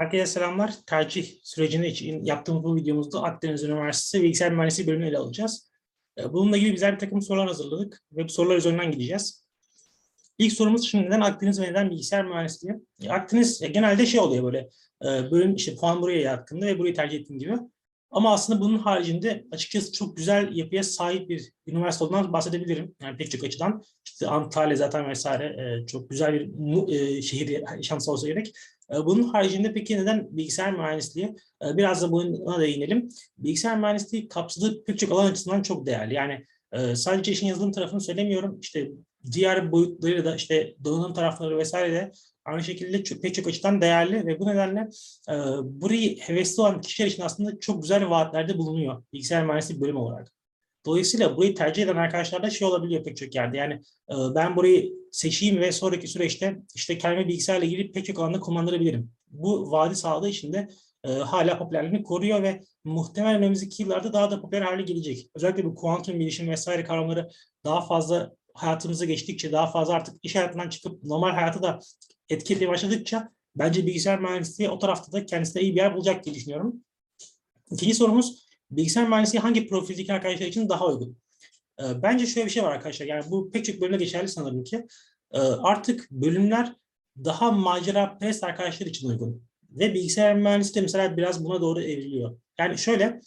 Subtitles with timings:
[0.00, 0.74] Herkese selamlar.
[0.86, 5.70] Tercih sürecinde için yaptığımız bu videomuzda Akdeniz Üniversitesi Bilgisayar Mühendisliği bölümünü ele alacağız.
[6.18, 9.46] Ee, Bununla ilgili güzel bir takım sorular hazırladık ve bu sorular üzerinden gideceğiz.
[10.38, 12.74] İlk sorumuz şimdi neden Akdeniz ve neden bilgisayar mühendisliği?
[13.08, 14.68] Akdeniz genelde şey oluyor böyle
[15.04, 17.54] e, bölüm işte puan buraya yatkındı ve burayı tercih ettiğim gibi.
[18.10, 22.94] Ama aslında bunun haricinde açıkçası çok güzel yapıya sahip bir üniversite olduğundan bahsedebilirim.
[23.02, 23.82] Yani pek çok açıdan.
[24.04, 28.52] İşte Antalya zaten vesaire e, çok güzel bir e, şehir şansı olsa gerek.
[28.94, 31.36] E, Bunun haricinde peki neden bilgisayar mühendisliği?
[31.62, 33.08] Biraz da buna değinelim.
[33.38, 36.14] Bilgisayar mühendisliği kapsadığı pek çok alan açısından çok değerli.
[36.14, 36.46] Yani
[36.96, 38.60] sadece işin yazılım tarafını söylemiyorum.
[38.60, 38.90] İşte
[39.32, 42.12] diğer boyutları da işte donanım tarafları vesaire de
[42.44, 44.80] aynı şekilde pek çok açıdan değerli ve bu nedenle
[45.28, 50.32] e, burayı hevesli olan kişiler için aslında çok güzel vaatlerde bulunuyor bilgisayar mühendisliği bölümü olarak.
[50.86, 53.56] Dolayısıyla burayı tercih eden arkadaşlar da şey olabiliyor pek çok yerde.
[53.56, 53.74] Yani
[54.10, 59.10] e, ben burayı seçeyim ve sonraki süreçte işte kendime bilgisayarla ilgili pek çok alanda kullandırabilirim.
[59.30, 60.68] Bu vaadi sağladığı için de
[61.04, 65.30] e, hala popülerliğini koruyor ve muhtemelen önümüzdeki yıllarda daha da popüler hale gelecek.
[65.34, 67.30] Özellikle bu kuantum bilişim vesaire kavramları
[67.64, 71.78] daha fazla hayatımıza geçtikçe, daha fazla artık iş hayatından çıkıp normal hayatı da
[72.30, 76.34] etki etmeye başladıkça bence bilgisayar mühendisliği o tarafta da kendisine iyi bir yer bulacak diye
[76.34, 76.84] düşünüyorum.
[77.70, 81.18] İkinci sorumuz, bilgisayar mühendisliği hangi profildeki arkadaşlar için daha uygun?
[81.80, 84.86] Ee, Bence şöyle bir şey var arkadaşlar, yani bu pek çok bölümde geçerli sanırım ki
[85.32, 86.72] Ee, artık bölümler
[87.24, 89.42] daha macera perest arkadaşlar için uygun.
[89.70, 92.38] Ve bilgisayar mühendisliği de mesela biraz buna doğru evriliyor.
[92.58, 93.20] Yani şöyle,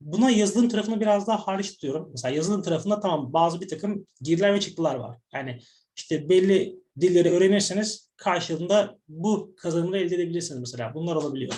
[0.00, 2.08] buna yazılım tarafını biraz daha hariç tutuyorum.
[2.12, 5.18] Mesela yazılım tarafında tamam bazı bir takım girdiler ve çıktılar var.
[5.34, 5.60] Yani
[5.96, 10.94] işte belli dilleri öğrenirseniz karşılığında bu kazanımları elde edebilirsiniz mesela.
[10.94, 11.54] Bunlar olabiliyor.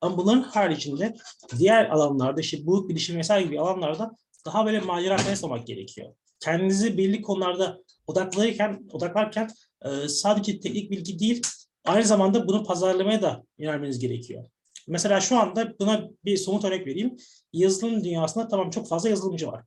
[0.00, 1.14] Ama bunların haricinde
[1.58, 6.14] diğer alanlarda işte bu bilişim vesaire gibi alanlarda daha böyle macera olmak gerekiyor.
[6.40, 9.48] Kendinizi belli konularda odaklarken, odaklarken
[9.84, 11.42] e, sadece teknik bilgi değil,
[11.84, 14.44] aynı zamanda bunu pazarlamaya da yönelmeniz gerekiyor.
[14.88, 17.16] Mesela şu anda buna bir somut örnek vereyim.
[17.52, 19.64] Yazılım dünyasında tamam çok fazla yazılımcı var.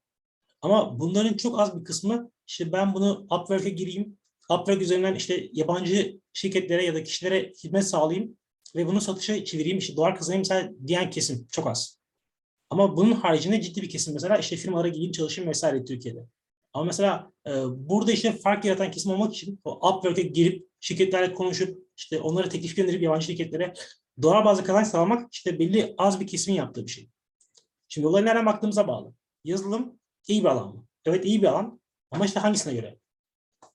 [0.66, 4.18] Ama bunların çok az bir kısmı işte ben bunu Upwork'e gireyim,
[4.50, 8.38] Upwork üzerinden işte yabancı şirketlere ya da kişilere hizmet sağlayayım
[8.76, 12.00] ve bunu satışa çevireyim, işte dolar kazanayım mesela diyen kesim çok az.
[12.70, 16.26] Ama bunun haricinde ciddi bir kesim mesela işte firmalara gireyim çalışayım vesaire Türkiye'de.
[16.74, 21.80] Ama mesela e, burada işte fark yaratan kesim olmak için o Upwork'e girip şirketlerle konuşup
[21.98, 23.74] işte onlara teklif gönderip yabancı şirketlere
[24.22, 27.10] dolar bazlı kazanç sağlamak işte belli az bir kesimin yaptığı bir şey.
[27.88, 29.14] Şimdi olaya nereden baktığımıza bağlı.
[29.44, 30.86] Yazılım iyi bir alan mı?
[31.06, 31.82] Evet iyi bir alan
[32.12, 33.00] ama işte hangisine göre?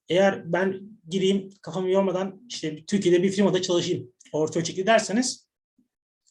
[0.08, 5.48] Eğer ben gireyim kafamı yormadan işte Türkiye'de bir firmada çalışayım orta ölçekli derseniz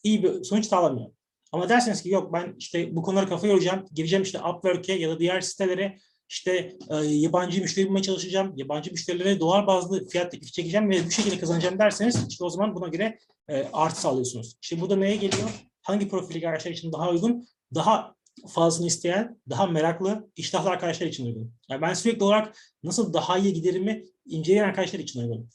[0.04, 1.12] iyi bir sonuç sağlamıyor.
[1.52, 5.20] Ama derseniz ki yok ben işte bu konulara kafa yoracağım, gireceğim işte Upwork'e ya da
[5.20, 6.00] diğer sitelere
[6.30, 11.12] işte e, yabancı müşteri bulmaya çalışacağım, yabancı müşterilere dolar bazlı fiyat teklifi çekeceğim ve bu
[11.12, 13.20] şekilde kazanacağım derseniz işte o zaman buna göre
[13.50, 14.58] e, artı sağlıyorsunuz.
[14.62, 15.50] İşte bu da neye geliyor?
[15.82, 17.48] Hangi profildeki arkadaşlar için daha uygun?
[17.76, 18.16] Daha
[18.48, 21.54] fazlasını isteyen, daha meraklı, iştahlı arkadaşlar için uygun.
[21.70, 25.50] Yani ben sürekli olarak nasıl daha iyi giderimi inceleyen arkadaşlar için uygun.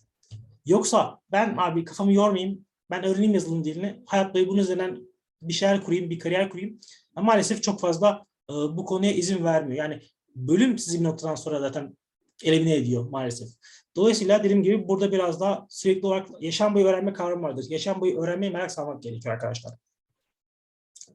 [0.67, 5.01] Yoksa ben abi kafamı yormayayım, ben öğreneyim yazılım dilini, hayat boyu bunun üzerinden
[5.43, 6.81] bir şeyler kurayım, bir kariyer kurayım.
[7.17, 9.85] Ama maalesef çok fazla e, bu konuya izin vermiyor.
[9.85, 10.03] Yani
[10.37, 11.97] bölüm sizi bir noktadan sonra zaten
[12.45, 13.49] elimine ediyor maalesef.
[13.97, 17.67] Dolayısıyla dediğim gibi burada biraz daha sürekli olarak yaşam boyu öğrenme kavramı vardır.
[17.69, 19.73] Yaşam boyu öğrenmeye merak salmak gerekiyor arkadaşlar.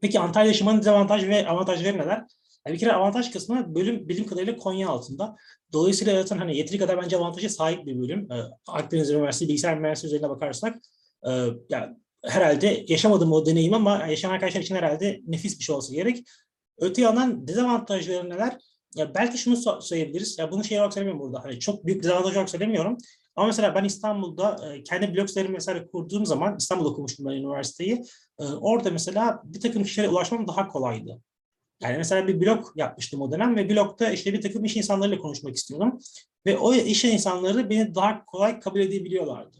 [0.01, 2.25] Peki Antalya yaşamanın dezavantaj ve avantajları neler?
[2.67, 5.35] Yani bir kere avantaj kısmı bölüm bilim kadarıyla Konya altında.
[5.73, 8.31] Dolayısıyla zaten hani yeteri kadar bence avantaja sahip bir bölüm.
[8.31, 8.35] Ee,
[8.67, 10.77] Akdeniz Üniversitesi Bilgisayar Mühendisliği üzerine bakarsak
[11.27, 11.29] e,
[11.69, 16.23] yani herhalde yaşamadım o deneyim ama yaşayan arkadaşlar için herhalde nefis bir şey olsa gerek.
[16.77, 18.57] Öte yandan dezavantajları neler?
[18.95, 20.39] Ya belki şunu söyleyebiliriz.
[20.39, 21.43] Ya bunu şey olarak söylemiyorum burada.
[21.43, 22.97] Hani çok büyük dezavantaj olarak söylemiyorum.
[23.39, 28.03] Ama mesela ben İstanbul'da e, kendi blog vesaire kurduğum zaman İstanbul'da okumuştum ben üniversiteyi.
[28.39, 31.21] E, orada mesela bir takım kişilere ulaşmam daha kolaydı.
[31.81, 35.55] Yani mesela bir blog yapmıştım o dönem ve blogda işte bir takım iş insanlarıyla konuşmak
[35.55, 35.99] istiyordum.
[36.45, 39.57] Ve o iş insanları beni daha kolay kabul edebiliyorlardı.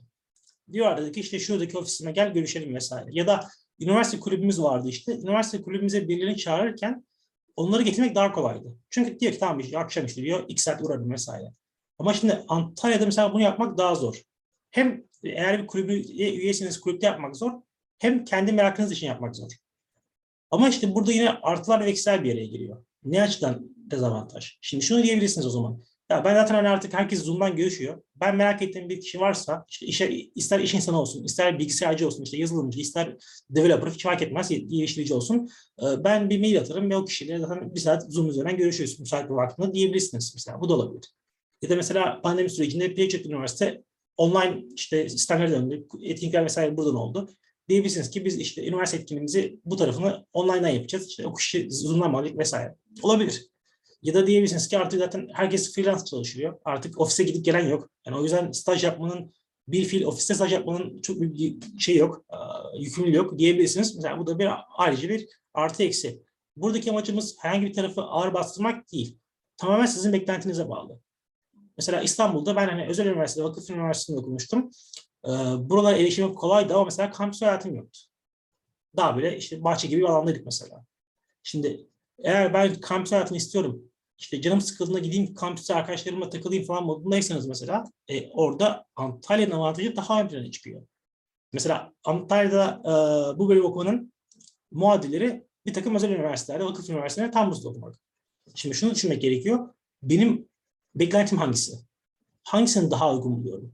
[0.72, 3.10] Diyorlardı ki işte şuradaki ofisime gel görüşelim vesaire.
[3.12, 3.48] Ya da
[3.80, 5.18] üniversite kulübümüz vardı işte.
[5.18, 7.06] Üniversite kulübümüze birilerini çağırırken
[7.56, 8.76] onları getirmek daha kolaydı.
[8.90, 11.54] Çünkü diyor ki tamam işte akşam işte diyor iki saat uğradım vesaire.
[12.00, 14.22] Ama şimdi Antalya'da mesela bunu yapmak daha zor.
[14.72, 17.52] Hem eğer bir kulübü üyesiniz kulüpte yapmak zor.
[17.98, 19.52] Hem kendi merakınız için yapmak zor.
[20.52, 22.84] Ama işte burada yine artılar ve eksiler bir araya giriyor.
[23.04, 24.58] Ne açıdan dezavantaj?
[24.62, 25.84] Şimdi şunu diyebilirsiniz o zaman.
[26.10, 28.02] Ya ben zaten hani artık herkes Zoom'dan görüşüyor.
[28.16, 32.24] Ben merak ettiğim bir kişi varsa işte işe, ister iş insanı olsun, ister bilgisayarcı olsun,
[32.24, 33.16] işte yazılımcı, ister
[33.50, 35.50] developer hiç fark etmez, geliştirici olsun.
[35.82, 39.26] Ee, Ben bir mail atarım ve o kişiyle zaten bir saat Zoom üzerinden görüşüyoruz müsait
[39.26, 40.62] bir vaktinde diyebilirsiniz mesela.
[40.62, 41.19] Bu da olabilir.
[41.62, 43.84] Ya da mesela pandemi sürecinde pek çok üniversite
[44.18, 45.88] online işte sistemlere döndü.
[46.04, 47.30] Etkinlikler vesaire buradan oldu.
[47.70, 51.08] diyebilirsiniz ki biz işte üniversite etkinliğimizi bu tarafını online'dan yapacağız.
[51.08, 52.76] İşte okuş Zoom'dan mı alacak vesaire.
[53.02, 53.48] Olabilir.
[54.02, 56.60] Ya da diyebilirsiniz ki artık zaten herkes freelance çalışıyor.
[56.66, 57.90] Artık ofise gidip gelen yok.
[58.06, 59.34] Yani o yüzden staj yapmanın
[59.68, 62.26] bir fiil ofiste staj yapmanın çok büyük bir şey yok,
[62.80, 63.96] yükümlülüğü yok diyebilirsiniz.
[63.96, 64.48] Mesela bu da bir
[64.78, 66.24] ayrıca bir artı eksi.
[66.56, 69.18] Buradaki amacımız herhangi bir tarafı ağır bastırmak değil.
[69.58, 71.00] Tamamen sizin beklentinize bağlı.
[71.80, 74.72] Mesela İstanbul'da ben hani özel üniversitede, vakıf üniversitesinde okumuştum.
[75.26, 75.30] Ee,
[75.70, 78.00] buralara erişimim kolaydı ama mesela kampüs hayatım yoktu.
[78.98, 80.86] Daha böyle işte bahçe gibi bir alandaydık mesela.
[81.44, 81.88] Şimdi
[82.20, 83.84] eğer ben kampüs hayatını istiyorum,
[84.18, 90.22] işte canım sıkıldığında gideyim kampüste arkadaşlarımla takılayım falan modundaysanız mesela e, orada Antalya'nın avantajı daha
[90.22, 90.88] ön plana çıkıyor.
[91.54, 92.92] Mesela Antalya'da e,
[93.40, 94.14] bu bölüm okumanın
[94.72, 97.96] muadilleri bir takım özel üniversitelerde, vakıf üniversitelerinde tam burslu okumak.
[98.56, 99.74] Şimdi şunu düşünmek gerekiyor.
[100.04, 100.50] Benim
[100.96, 101.80] beklentim hangisi?
[102.44, 103.74] Hangisini daha uygun buluyorum?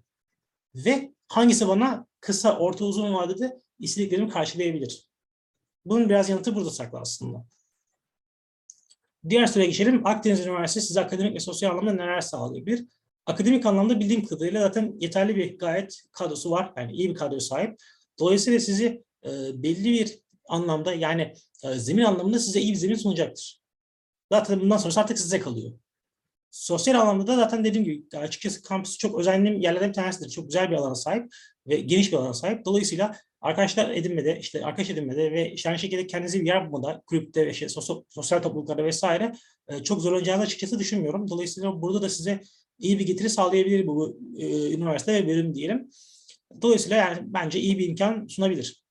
[0.76, 5.08] Ve hangisi bana kısa, orta, uzun vadede istediklerimi karşılayabilir?
[5.86, 7.46] Bunun biraz yanıtı burada saklı aslında.
[9.30, 10.08] Diğer soruya geçelim.
[10.08, 12.86] Akdeniz Üniversitesi size akademik ve sosyal anlamda neler sağlayabilir?
[13.26, 16.74] Akademik anlamda bildiğim kadarıyla zaten yeterli bir gayet kadrosu var.
[16.78, 17.78] Yani iyi bir kadroya sahip.
[18.20, 20.20] Dolayısıyla sizi e, belli bir
[20.50, 21.34] anlamda yani
[21.64, 23.62] e, zemin anlamında size iyi bir zemin sunacaktır.
[24.32, 25.72] Zaten bundan sonrası artık size kalıyor.
[26.56, 30.30] Sosyal anlamda da zaten dediğim gibi açıkçası kampüs çok özendiğim yerlerden bir tanesidir.
[30.30, 31.34] Çok güzel bir alana sahip
[31.68, 32.66] ve geniş bir alana sahip.
[32.66, 37.46] Dolayısıyla arkadaşlar edinmede, işte arkadaş edinmede ve işte aynı şekilde kendinizi bir yer bulmada, kulüpte
[37.46, 37.70] ve işte
[38.10, 39.34] sosyal, topluluklarda vesaire
[39.68, 41.30] e, çok zorlanacağını açıkçası düşünmüyorum.
[41.30, 42.42] Dolayısıyla burada da size
[42.80, 45.90] iyi bir getiri sağlayabilir bu e, üniversite ve bölüm diyelim.
[46.62, 48.84] Dolayısıyla yani bence iyi bir imkan sunabilir.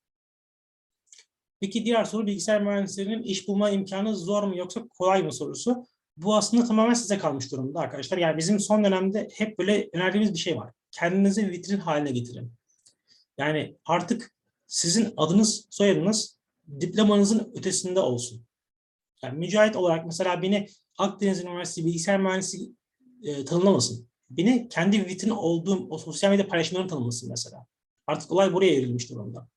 [1.61, 5.87] Peki diğer soru bilgisayar mühendislerinin iş bulma imkanı zor mu yoksa kolay mı sorusu.
[6.17, 8.19] Bu aslında tamamen size kalmış durumda arkadaşlar.
[8.19, 10.73] Yani bizim son dönemde hep böyle önerdiğimiz bir şey var.
[10.91, 12.53] Kendinizi vitrin haline getirin.
[13.39, 14.33] Yani artık
[14.67, 16.39] sizin adınız, soyadınız
[16.81, 18.47] diplomanızın ötesinde olsun.
[19.23, 20.69] Yani mücahit olarak mesela beni
[20.99, 22.71] Akdeniz Üniversitesi Bilgisayar Mühendisi
[23.23, 24.09] e, tanımlamasın.
[24.31, 27.67] Beni kendi vitrin olduğum o sosyal medya paylaşımlarını tanımlasın mesela.
[28.07, 29.49] Artık olay buraya evrilmiş durumda.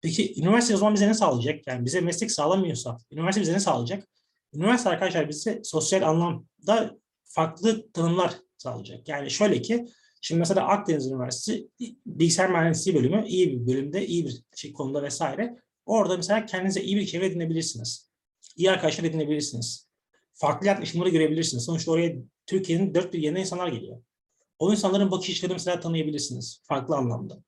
[0.00, 1.66] Peki üniversite o zaman bize ne sağlayacak?
[1.66, 4.08] Yani bize meslek sağlamıyorsa üniversite bize ne sağlayacak?
[4.54, 9.08] Üniversite arkadaşlar bize sosyal anlamda farklı tanımlar sağlayacak.
[9.08, 9.86] Yani şöyle ki
[10.20, 11.68] şimdi mesela Akdeniz Üniversitesi
[12.06, 15.56] bilgisayar mühendisliği bölümü iyi bir bölümde, iyi bir şey konuda vesaire.
[15.86, 18.10] Orada mesela kendinize iyi bir çevre edinebilirsiniz.
[18.56, 19.88] İyi arkadaşlar edinebilirsiniz.
[20.34, 21.64] Farklı yaklaşımları görebilirsiniz.
[21.64, 22.16] Sonuçta oraya
[22.46, 24.02] Türkiye'nin dört bir yerine insanlar geliyor.
[24.58, 27.42] O insanların bakış açılarını mesela tanıyabilirsiniz farklı anlamda.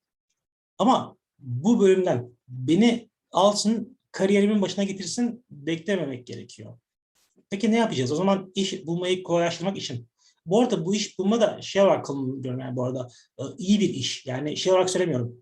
[0.78, 6.78] Ama bu bölümden beni alsın, kariyerimin başına getirsin beklememek gerekiyor.
[7.52, 8.12] Peki ne yapacağız?
[8.12, 10.08] O zaman iş bulmayı kolaylaştırmak için.
[10.46, 13.08] Bu arada bu iş bulma da şey olarak kullanıyorum yani bu arada
[13.38, 14.26] e, iyi bir iş.
[14.26, 15.36] Yani şey olarak söylemiyorum.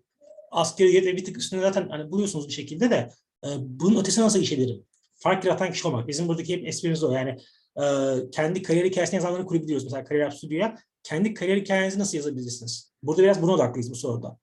[0.51, 3.09] Asgari ücret bir tık üstünde zaten hani buluyorsunuz bir şekilde de
[3.45, 4.85] e, bunun ötesine nasıl iş ederim?
[5.15, 6.07] Fark yaratan kişi olmak.
[6.07, 7.11] Bizim buradaki hep esprimiz o.
[7.11, 7.37] Yani
[7.81, 7.85] e,
[8.31, 9.83] kendi kariyer hikayesini yazanların kurabiliyoruz.
[9.83, 10.77] Mesela Kariyer Stüdyo'ya.
[11.03, 12.93] Kendi kariyer hikayenizi nasıl yazabilirsiniz?
[13.03, 14.37] Burada biraz buna odaklıyız bu soruda.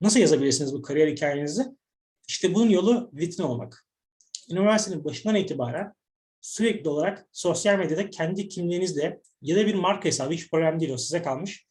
[0.00, 1.66] Nasıl yazabilirsiniz bu kariyer hikayenizi?
[2.28, 3.86] İşte bunun yolu vitrin olmak.
[4.50, 5.94] Üniversitenin başından itibaren
[6.40, 10.98] sürekli olarak sosyal medyada kendi kimliğinizle ya da bir marka hesabı hiç problem değil o
[10.98, 11.66] size kalmış.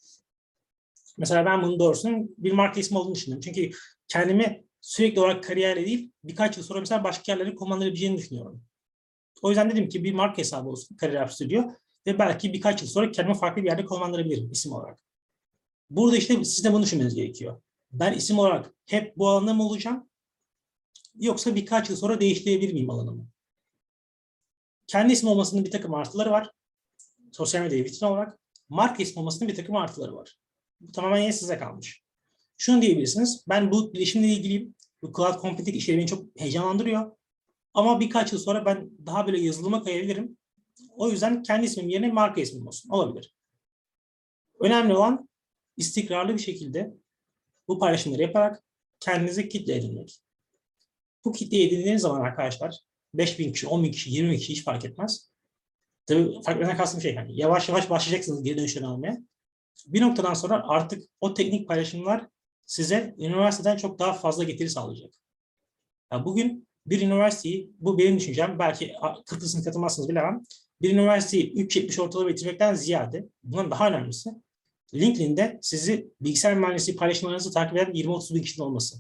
[1.18, 3.42] Mesela ben bunun doğrusunun bir marka ismi olduğunu düşünüyorum.
[3.42, 3.71] Çünkü
[4.07, 8.64] kendimi sürekli olarak kariyerle değil birkaç yıl sonra mesela başka yerlere konumlandırabileceğini düşünüyorum.
[9.42, 11.64] O yüzden dedim ki bir marka hesabı olsun Kariyer Stüdyo
[12.07, 14.99] ve belki birkaç yıl sonra kendimi farklı bir yerde konumlandırabilirim isim olarak.
[15.90, 17.61] Burada işte siz de bunu düşünmeniz gerekiyor.
[17.92, 20.09] Ben isim olarak hep bu alanda mı olacağım?
[21.19, 23.28] Yoksa birkaç yıl sonra değiştirebilir miyim alanımı?
[24.90, 26.52] Kendi isim olmasının bir takım artıları var.
[27.31, 28.40] Sosyal medya vitrin olarak.
[28.69, 30.38] Marka ismi olmasının bir takım artıları var.
[30.81, 32.04] Bu tamamen yine size kalmış.
[32.58, 33.46] Şunu diyebilirsiniz.
[33.50, 34.76] Ben bu bilişimle ilgiliyim.
[35.02, 37.12] Bu cloud computing işleri beni çok heyecanlandırıyor.
[37.74, 40.38] Ama birkaç yıl sonra ben daha böyle yazılıma kayabilirim.
[40.96, 42.90] O yüzden kendi ismim yerine marka ismim olsun.
[42.90, 43.36] Olabilir.
[44.60, 45.30] Önemli olan
[45.78, 46.94] istikrarlı bir şekilde
[47.68, 48.64] bu paylaşımları yaparak
[49.00, 50.19] kendinize kitle edinmek.
[51.26, 54.63] Bu kitle edindiğiniz zaman arkadaşlar 5 bin kişi, 10 bin kişi, 20 bin kişi hiç
[54.63, 55.31] fark etmez.
[56.06, 59.18] Tabii fark etmeden kastım şey yani yavaş yavaş başlayacaksınız geri dönüşlerini almaya.
[59.85, 62.28] Bir noktadan sonra artık o teknik paylaşımlar
[62.66, 65.13] size üniversiteden çok daha fazla getiri sağlayacak.
[66.11, 68.94] Yani bugün bir üniversiteyi, bu benim düşüncem, belki
[69.25, 70.44] katılsın katılmazsınız bilemem.
[70.81, 74.30] Bir üniversiteyi 3.70 ortalama bitirmekten ziyade, bundan daha önemlisi,
[74.94, 78.97] LinkedIn'de sizi bilgisayar mühendisliği paylaşımlarınızı takip eden 20-30 bin kişinin olması.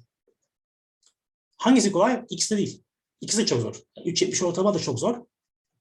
[1.57, 2.25] Hangisi kolay?
[2.29, 2.83] İkisi de değil.
[3.21, 3.75] İkisi de çok zor.
[3.97, 5.25] 3.70 ortalama da çok zor.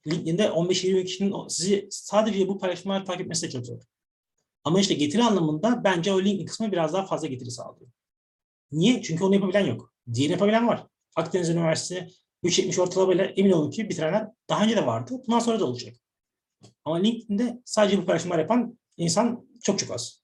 [0.06, 3.80] LinkedIn'de 15-20 kişinin sizi sadece bu paylaşımları takip etmesi de çok zor.
[4.64, 7.90] Ama işte getiri anlamında bence o LinkedIn kısmı biraz daha fazla getiri sağlıyor.
[8.72, 9.02] Niye?
[9.02, 9.92] Çünkü onu yapabilen yok.
[10.14, 10.86] Diğerini yapabilen var.
[11.16, 12.08] Akdeniz Üniversitesi
[12.42, 15.14] 370 ortalamayla emin olun ki bitirenler daha önce de vardı.
[15.26, 15.94] Bundan sonra da olacak.
[16.84, 20.22] Ama LinkedIn'de sadece bu paylaşımlar yapan insan çok çok az.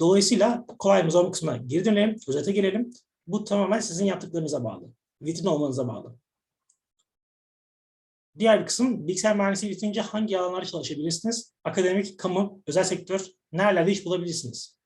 [0.00, 2.90] Dolayısıyla kolay mı zor mu kısmına geri dönelim, özete gelelim.
[3.26, 4.84] Bu tamamen sizin yaptıklarınıza bağlı.
[5.22, 6.16] Vitrin olmanıza bağlı.
[8.38, 11.54] Diğer bir kısım bilgisayar mühendisliği bitince hangi alanlarda çalışabilirsiniz?
[11.64, 14.76] Akademik, kamu, özel sektör, nerelerde iş bulabilirsiniz?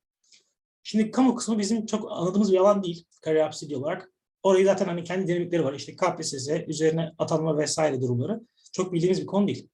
[0.82, 4.12] Şimdi kamu kısmı bizim çok anladığımız bir alan değil kariyer hapsidi olarak.
[4.42, 5.74] Orayı zaten hani kendi dinamikleri var.
[5.74, 8.40] İşte KPSS, üzerine atanma vesaire durumları.
[8.72, 9.68] Çok bildiğimiz bir konu değil.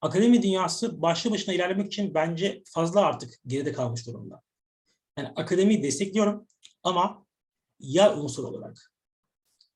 [0.00, 4.42] Akademi dünyası başlı başına ilerlemek için bence fazla artık geride kalmış durumda.
[5.18, 6.46] Yani akademiyi destekliyorum
[6.82, 7.26] ama
[7.80, 8.92] ya unsur olarak.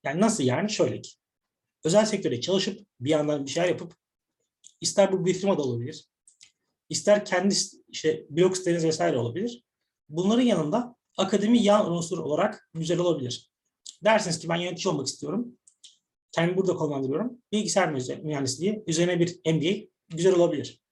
[0.05, 0.71] Yani nasıl yani?
[0.71, 1.11] Şöyle ki.
[1.85, 3.95] Özel sektörde çalışıp bir yandan bir şeyler yapıp
[4.81, 6.09] ister bu bir firma da olabilir.
[6.89, 7.55] ister kendi
[7.89, 9.65] işte blog siteniz vesaire olabilir.
[10.09, 13.51] Bunların yanında akademi yan unsur olarak güzel olabilir.
[14.05, 15.59] Dersiniz ki ben yönetici olmak istiyorum.
[16.33, 17.43] Kendimi burada konumlandırıyorum.
[17.53, 17.93] Bilgisayar
[18.23, 20.83] mühendisliği, üzerine bir MBA güzel olabilir.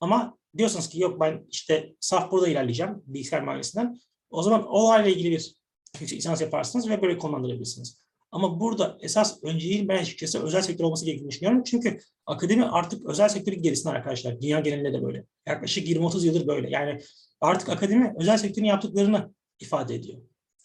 [0.00, 4.00] Ama diyorsanız ki yok ben işte saf burada ilerleyeceğim bilgisayar mühendisliğinden.
[4.30, 5.54] O zaman olayla ilgili bir
[6.00, 8.00] yüksek lisans yaparsınız ve böyle konumlandırabilirsiniz.
[8.32, 11.62] Ama burada esas önceliğin ben açıkçası özel sektör olması gerektiğini düşünüyorum.
[11.64, 14.40] Çünkü akademi artık özel sektörün gerisinde arkadaşlar.
[14.40, 15.24] Dünya genelinde de böyle.
[15.46, 16.70] Yaklaşık 20-30 yıldır böyle.
[16.70, 17.00] Yani
[17.40, 20.18] artık akademi özel sektörün yaptıklarını ifade ediyor.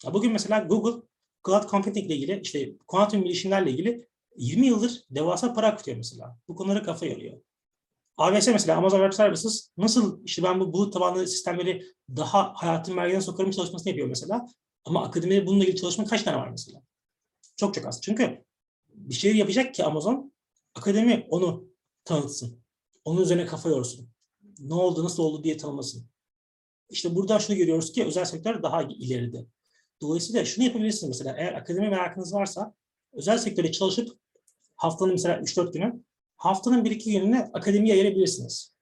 [0.04, 1.02] Ya bugün mesela Google
[1.46, 4.06] cloud computing ile ilgili işte kuantum bilişimlerle ilgili
[4.36, 6.38] 20 yıldır devasa para akıtıyor mesela.
[6.48, 7.40] Bu konulara kafa yoruyor.
[8.16, 11.82] AWS mesela Amazon Web Services nasıl işte ben bu bulut tabanlı sistemleri
[12.16, 14.46] daha hayatın merkezine sokarım çalışmasını yapıyor mesela.
[14.84, 16.82] Ama akademide bununla ilgili çalışma kaç tane var mesela?
[17.56, 18.00] Çok çok az.
[18.02, 18.44] Çünkü
[18.88, 20.32] bir şey yapacak ki Amazon,
[20.74, 21.68] akademi onu
[22.04, 22.60] tanıtsın.
[23.04, 24.08] Onun üzerine kafa yorsun.
[24.58, 26.06] Ne oldu, nasıl oldu diye tanımasın.
[26.90, 29.46] İşte burada şunu görüyoruz ki özel sektör daha ileride.
[30.00, 32.74] Dolayısıyla şunu yapabilirsiniz mesela eğer akademi merakınız varsa
[33.12, 34.18] özel sektörde çalışıp
[34.76, 36.02] haftanın mesela 3-4 günü
[36.36, 38.76] haftanın 1-2 gününü akademiye ayırabilirsiniz.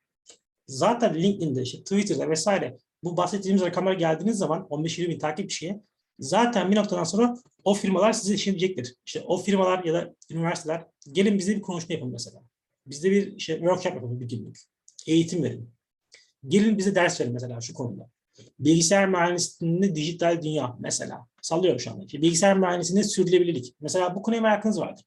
[0.67, 5.81] Zaten LinkedIn'de, işte Twitter'da vesaire bu bahsettiğimiz rakamlara geldiğiniz zaman 15-20 bin takipçiye
[6.19, 8.95] zaten bir noktadan sonra o firmalar size işleyecektir.
[9.07, 12.43] İşte o firmalar ya da üniversiteler gelin bize bir konuşma yapın mesela.
[12.87, 14.59] Bizde bir işte workshop yapalım bir günlük.
[15.07, 15.71] Eğitim verin.
[16.49, 18.11] Gelin bize ders verin mesela şu konuda.
[18.59, 21.27] Bilgisayar mühendisliğinde dijital dünya mesela.
[21.43, 22.07] Sallıyorum şu anda.
[22.07, 23.75] Bilgisayar mühendisliğinde sürdürülebilirlik.
[23.81, 25.05] Mesela bu konuya merakınız vardır.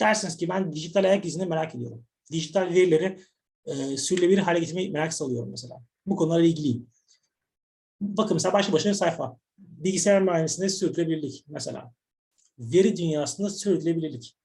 [0.00, 2.04] Dersiniz ki ben dijital ayak izini merak ediyorum.
[2.32, 3.18] Dijital verileri
[3.66, 5.82] e, sürdürülebilir hale getirmeyi merak salıyorum mesela.
[6.06, 6.86] Bu konularla ilgiliyim.
[8.00, 9.36] Bakın mesela başlı başına sayfa.
[9.76, 11.94] Bilgisayar mühendisliğinde sürdürülebilirlik mesela.
[12.58, 14.36] Veri dünyasında sürdürülebilirlik.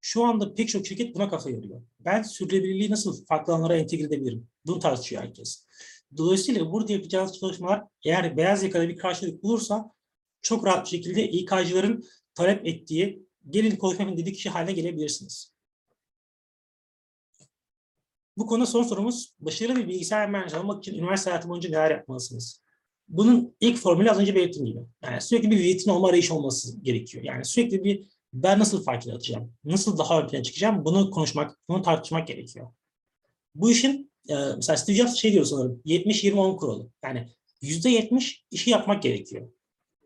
[0.00, 1.82] Şu anda pek çok şirket buna kafa yoruyor.
[2.00, 4.48] Ben sürdürülebilirliği nasıl farklı alanlara entegre edebilirim?
[4.66, 5.66] Bunu tartışıyor herkes.
[6.16, 9.90] Dolayısıyla burada yapacağınız çalışmalar eğer beyaz yakada bir karşılık bulursa
[10.42, 15.54] çok rahat bir şekilde İK'cıların talep ettiği, gelin konuşmayın dediği kişi haline gelebilirsiniz.
[18.36, 19.34] Bu konu son sorumuz.
[19.38, 22.63] Başarılı bir bilgisayar mühendisi olmak için üniversite hayatı boyunca neler yapmalısınız?
[23.08, 24.80] Bunun ilk formülü az önce belirttiğim gibi.
[25.02, 27.24] Yani sürekli bir vitrin olma arayışı olması gerekiyor.
[27.24, 29.52] Yani sürekli bir ben nasıl fark yaratacağım?
[29.64, 30.84] Nasıl daha ön plana çıkacağım?
[30.84, 32.72] Bunu konuşmak, bunu tartışmak gerekiyor.
[33.54, 36.90] Bu işin e, mesela Steve Jobs şey diyor sanırım 70-20-10 kuralı.
[37.04, 37.28] Yani
[37.62, 39.48] %70 işi yapmak gerekiyor.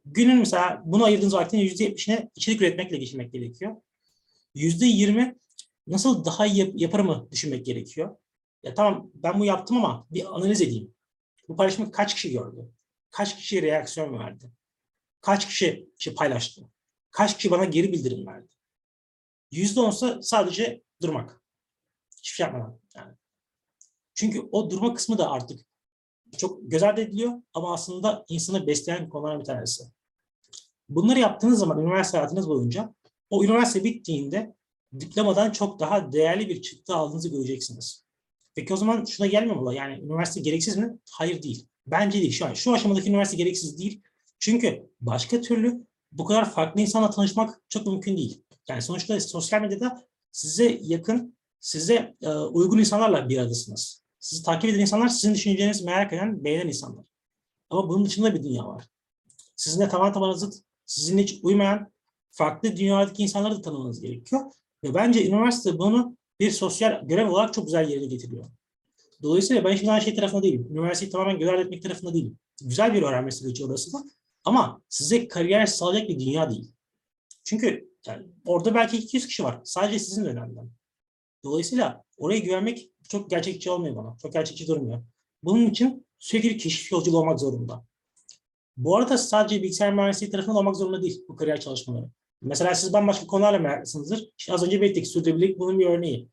[0.05, 3.77] Günün mesela bunu ayırdığınız vaktin %70'ine içerik üretmekle geçirmek gerekiyor.
[4.55, 5.35] %20
[5.87, 8.17] nasıl daha iyi yap yaparımı düşünmek gerekiyor.
[8.63, 10.95] Ya tamam ben bu yaptım ama bir analiz edeyim.
[11.49, 12.69] Bu paylaşımı kaç kişi gördü?
[13.11, 14.51] Kaç kişi reaksiyon verdi?
[15.21, 16.63] Kaç kişi paylaştı?
[17.11, 18.49] Kaç kişi bana geri bildirim verdi?
[19.51, 21.43] Yüzde onsa sadece durmak.
[22.17, 22.81] Hiçbir şey yapmadan.
[22.95, 23.15] Yani.
[24.15, 25.61] Çünkü o durma kısmı da artık
[26.39, 29.85] çok göz ardı ediliyor ama aslında insanı besleyen konular bir tanesi.
[30.89, 32.95] Bunları yaptığınız zaman üniversite hayatınız boyunca
[33.31, 34.55] o üniversite bittiğinde
[35.01, 38.05] diplomadan çok daha değerli bir çıktı aldığınızı göreceksiniz.
[38.55, 39.73] Peki o zaman şuna gelmiyor mu?
[39.73, 40.99] Yani üniversite gereksiz mi?
[41.13, 41.69] Hayır değil.
[41.91, 42.33] Bence değil.
[42.33, 44.03] Şu an şu aşamadaki üniversite gereksiz değil.
[44.39, 48.43] Çünkü başka türlü bu kadar farklı insanla tanışmak çok mümkün değil.
[48.69, 54.03] Yani sonuçta sosyal medyada size yakın, size e, uygun insanlarla bir aradasınız.
[54.19, 57.05] Sizi takip eden insanlar sizin düşüncelerinizi merak eden, beğenen insanlar.
[57.71, 58.89] Ama bunun dışında bir dünya var.
[59.57, 60.55] Sizinle tamamen tamamen zıt,
[60.87, 61.93] sizinle hiç uymayan,
[62.31, 64.43] farklı dünyadaki insanları da tanımanız gerekiyor.
[64.85, 68.45] Ve bence üniversite bunu bir sosyal görev olarak çok güzel yerine getiriyor.
[69.23, 70.69] Dolayısıyla ben hiçbir zaman şey tarafında değilim.
[70.71, 72.39] Üniversiteyi tamamen göz etmek tarafında değilim.
[72.63, 73.99] Güzel bir öğrenme süreci orası da.
[74.45, 76.73] Ama size kariyer sağlayacak bir dünya değil.
[77.45, 79.61] Çünkü yani orada belki 200 kişi var.
[79.65, 80.71] Sadece sizin dönemden.
[81.45, 84.17] Dolayısıyla oraya güvenmek çok gerçekçi olmuyor bana.
[84.23, 85.03] Çok gerçekçi durmuyor.
[85.43, 87.85] Bunun için sürekli bir keşif yolculuğu olmak zorunda.
[88.77, 92.11] Bu arada sadece bilgisayar mühendisliği tarafından olmak zorunda değil bu kariyer çalışmaları.
[92.43, 94.31] Mesela siz bambaşka konularla meraklısınızdır.
[94.39, 96.29] İşte az önce belirttik sürdürülebilirlik bunun bir örneği.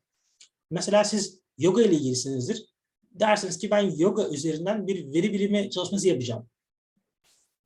[0.70, 2.75] Mesela siz yoga ile ilgilisinizdir.
[3.20, 6.48] Dersiniz ki ben yoga üzerinden bir veri bilimi çalışması yapacağım.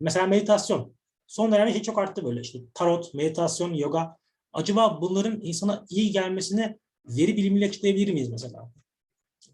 [0.00, 0.94] Mesela meditasyon.
[1.26, 4.16] Son dönemde şey çok arttı böyle işte tarot, meditasyon, yoga.
[4.52, 8.72] Acaba bunların insana iyi gelmesini veri bilimiyle açıklayabilir miyiz mesela?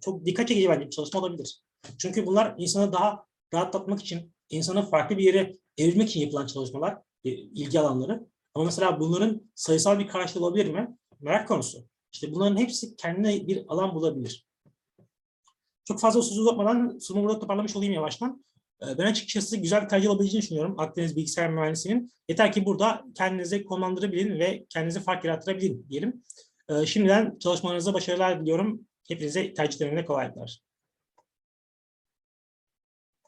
[0.00, 1.60] Çok dikkat çekici bir çalışma olabilir.
[1.98, 3.24] Çünkü bunlar insanı daha
[3.54, 8.26] rahatlatmak için, insanı farklı bir yere evirmek için yapılan çalışmalar, e, ilgi alanları.
[8.54, 10.96] Ama mesela bunların sayısal bir karşılığı olabilir mi?
[11.20, 11.86] Merak konusu.
[12.12, 14.45] İşte bunların hepsi kendine bir alan bulabilir.
[15.88, 18.44] Çok fazla söz uzatmadan sunumu burada toparlamış olayım yavaştan.
[18.82, 22.12] Ee, Ben açıkçası güzel bir tercih olabileceğini düşünüyorum Akdeniz Bilgisayar Mühendisliği'nin.
[22.28, 26.22] Yeter ki burada kendinizi konumlandırabilin ve kendinizi fark yarattırabilin diyelim.
[26.68, 28.80] Ee, Şimdiden çalışmalarınıza başarılar diliyorum.
[29.08, 30.65] Hepinize tercih döneminde kolaylıklar.